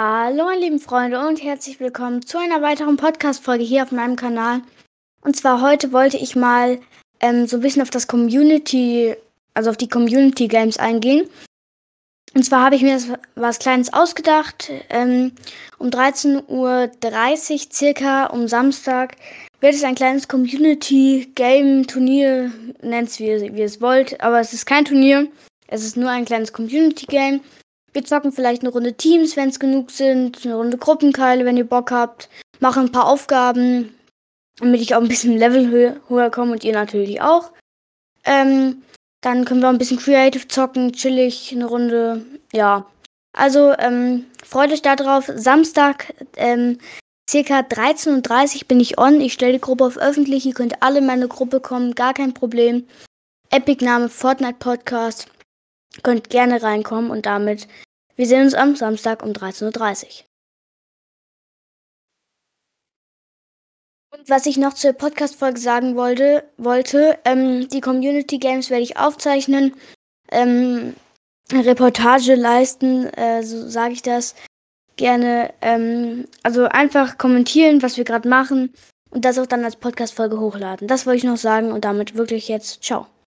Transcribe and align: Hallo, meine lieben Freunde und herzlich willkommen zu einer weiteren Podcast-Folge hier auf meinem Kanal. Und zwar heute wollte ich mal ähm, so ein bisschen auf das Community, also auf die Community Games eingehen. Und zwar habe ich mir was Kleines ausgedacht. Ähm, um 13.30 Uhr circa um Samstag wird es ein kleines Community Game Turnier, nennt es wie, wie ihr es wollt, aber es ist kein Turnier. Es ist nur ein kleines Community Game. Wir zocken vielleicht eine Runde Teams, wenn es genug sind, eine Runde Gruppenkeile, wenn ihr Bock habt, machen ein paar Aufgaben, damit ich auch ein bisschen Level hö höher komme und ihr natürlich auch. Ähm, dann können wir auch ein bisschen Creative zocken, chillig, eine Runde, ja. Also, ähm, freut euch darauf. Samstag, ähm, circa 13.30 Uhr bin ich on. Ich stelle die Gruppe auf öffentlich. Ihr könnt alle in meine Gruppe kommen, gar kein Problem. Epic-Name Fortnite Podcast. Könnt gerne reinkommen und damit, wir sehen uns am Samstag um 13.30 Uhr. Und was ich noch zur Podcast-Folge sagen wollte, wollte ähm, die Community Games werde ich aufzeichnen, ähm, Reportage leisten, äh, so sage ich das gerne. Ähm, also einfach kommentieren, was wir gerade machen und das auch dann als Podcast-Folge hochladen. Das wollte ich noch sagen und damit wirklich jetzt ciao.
Hallo, 0.00 0.44
meine 0.44 0.60
lieben 0.60 0.78
Freunde 0.78 1.18
und 1.18 1.42
herzlich 1.42 1.80
willkommen 1.80 2.24
zu 2.24 2.38
einer 2.38 2.62
weiteren 2.62 2.96
Podcast-Folge 2.96 3.64
hier 3.64 3.82
auf 3.82 3.90
meinem 3.90 4.14
Kanal. 4.14 4.62
Und 5.22 5.34
zwar 5.34 5.60
heute 5.60 5.90
wollte 5.90 6.16
ich 6.18 6.36
mal 6.36 6.78
ähm, 7.18 7.48
so 7.48 7.56
ein 7.56 7.62
bisschen 7.62 7.82
auf 7.82 7.90
das 7.90 8.06
Community, 8.06 9.16
also 9.54 9.70
auf 9.70 9.76
die 9.76 9.88
Community 9.88 10.46
Games 10.46 10.76
eingehen. 10.76 11.28
Und 12.32 12.44
zwar 12.44 12.66
habe 12.66 12.76
ich 12.76 12.82
mir 12.82 12.96
was 13.34 13.58
Kleines 13.58 13.92
ausgedacht. 13.92 14.70
Ähm, 14.88 15.32
um 15.78 15.88
13.30 15.88 16.46
Uhr 16.46 17.72
circa 17.72 18.26
um 18.26 18.46
Samstag 18.46 19.16
wird 19.58 19.74
es 19.74 19.82
ein 19.82 19.96
kleines 19.96 20.28
Community 20.28 21.32
Game 21.34 21.88
Turnier, 21.88 22.52
nennt 22.82 23.08
es 23.08 23.18
wie, 23.18 23.52
wie 23.52 23.58
ihr 23.58 23.64
es 23.64 23.80
wollt, 23.80 24.20
aber 24.20 24.38
es 24.38 24.52
ist 24.52 24.64
kein 24.64 24.84
Turnier. 24.84 25.26
Es 25.66 25.84
ist 25.84 25.96
nur 25.96 26.10
ein 26.10 26.24
kleines 26.24 26.52
Community 26.52 27.06
Game. 27.06 27.40
Wir 27.98 28.04
zocken 28.04 28.30
vielleicht 28.30 28.62
eine 28.62 28.70
Runde 28.70 28.92
Teams, 28.92 29.36
wenn 29.36 29.48
es 29.48 29.58
genug 29.58 29.90
sind, 29.90 30.46
eine 30.46 30.54
Runde 30.54 30.78
Gruppenkeile, 30.78 31.44
wenn 31.44 31.56
ihr 31.56 31.68
Bock 31.68 31.90
habt, 31.90 32.28
machen 32.60 32.84
ein 32.84 32.92
paar 32.92 33.08
Aufgaben, 33.08 33.92
damit 34.60 34.80
ich 34.80 34.94
auch 34.94 35.00
ein 35.00 35.08
bisschen 35.08 35.36
Level 35.36 35.68
hö 35.68 35.94
höher 36.06 36.30
komme 36.30 36.52
und 36.52 36.62
ihr 36.62 36.72
natürlich 36.72 37.20
auch. 37.20 37.50
Ähm, 38.24 38.84
dann 39.20 39.44
können 39.44 39.62
wir 39.62 39.66
auch 39.66 39.72
ein 39.72 39.78
bisschen 39.78 39.98
Creative 39.98 40.46
zocken, 40.46 40.92
chillig, 40.92 41.50
eine 41.52 41.66
Runde, 41.66 42.24
ja. 42.52 42.86
Also, 43.36 43.72
ähm, 43.80 44.26
freut 44.44 44.70
euch 44.70 44.82
darauf. 44.82 45.28
Samstag, 45.34 46.14
ähm, 46.36 46.78
circa 47.28 47.62
13.30 47.62 48.62
Uhr 48.62 48.68
bin 48.68 48.78
ich 48.78 48.96
on. 48.96 49.20
Ich 49.20 49.32
stelle 49.32 49.54
die 49.54 49.60
Gruppe 49.60 49.84
auf 49.84 49.98
öffentlich. 49.98 50.46
Ihr 50.46 50.54
könnt 50.54 50.84
alle 50.84 50.98
in 50.98 51.06
meine 51.06 51.26
Gruppe 51.26 51.58
kommen, 51.58 51.96
gar 51.96 52.14
kein 52.14 52.32
Problem. 52.32 52.86
Epic-Name 53.50 54.08
Fortnite 54.08 54.58
Podcast. 54.60 55.26
Könnt 56.04 56.30
gerne 56.30 56.62
reinkommen 56.62 57.10
und 57.10 57.26
damit, 57.26 57.66
wir 58.18 58.26
sehen 58.26 58.42
uns 58.42 58.54
am 58.54 58.74
Samstag 58.74 59.22
um 59.22 59.30
13.30 59.30 60.04
Uhr. 60.04 60.28
Und 64.10 64.28
was 64.28 64.46
ich 64.46 64.56
noch 64.56 64.74
zur 64.74 64.92
Podcast-Folge 64.92 65.60
sagen 65.60 65.94
wollte, 65.94 66.42
wollte 66.56 67.18
ähm, 67.24 67.68
die 67.68 67.80
Community 67.80 68.38
Games 68.38 68.70
werde 68.70 68.82
ich 68.82 68.96
aufzeichnen, 68.96 69.76
ähm, 70.32 70.96
Reportage 71.52 72.34
leisten, 72.34 73.06
äh, 73.14 73.44
so 73.44 73.68
sage 73.68 73.92
ich 73.92 74.02
das 74.02 74.34
gerne. 74.96 75.54
Ähm, 75.60 76.26
also 76.42 76.64
einfach 76.64 77.18
kommentieren, 77.18 77.82
was 77.82 77.96
wir 77.96 78.04
gerade 78.04 78.28
machen 78.28 78.74
und 79.10 79.24
das 79.24 79.38
auch 79.38 79.46
dann 79.46 79.64
als 79.64 79.76
Podcast-Folge 79.76 80.40
hochladen. 80.40 80.88
Das 80.88 81.06
wollte 81.06 81.18
ich 81.18 81.24
noch 81.24 81.36
sagen 81.36 81.70
und 81.70 81.84
damit 81.84 82.16
wirklich 82.16 82.48
jetzt 82.48 82.82
ciao. 82.82 83.06